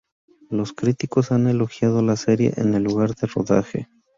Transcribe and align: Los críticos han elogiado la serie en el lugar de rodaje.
Los 0.49 0.73
críticos 0.73 1.31
han 1.31 1.45
elogiado 1.45 2.01
la 2.01 2.15
serie 2.15 2.53
en 2.57 2.73
el 2.73 2.85
lugar 2.85 3.13
de 3.13 3.27
rodaje. 3.27 3.87